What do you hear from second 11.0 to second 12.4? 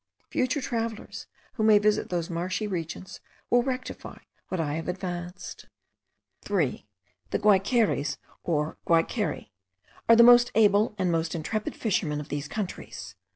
most intrepid fishermen of